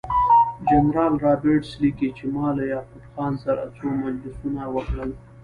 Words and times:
جنرال 0.69 1.13
رابرټس 1.25 1.69
لیکي 1.81 2.09
چې 2.17 2.25
ما 2.33 2.47
له 2.57 2.63
یعقوب 2.71 3.03
خان 3.13 3.33
سره 3.45 3.61
څو 3.77 3.85
مجلسونه 4.03 4.61
وکړل. 4.75 5.11